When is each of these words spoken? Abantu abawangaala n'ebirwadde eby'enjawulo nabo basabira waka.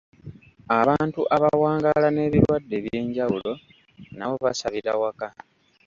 Abantu 0.79 1.21
abawangaala 1.35 2.07
n'ebirwadde 2.11 2.73
eby'enjawulo 2.79 3.51
nabo 4.17 4.35
basabira 4.45 4.91
waka. 5.01 5.27